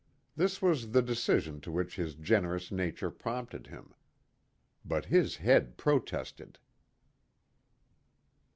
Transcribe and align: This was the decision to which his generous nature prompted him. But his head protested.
This 0.35 0.63
was 0.63 0.93
the 0.93 1.03
decision 1.03 1.61
to 1.61 1.71
which 1.71 1.95
his 1.95 2.15
generous 2.15 2.71
nature 2.71 3.11
prompted 3.11 3.67
him. 3.67 3.93
But 4.83 5.05
his 5.05 5.35
head 5.35 5.77
protested. 5.77 6.57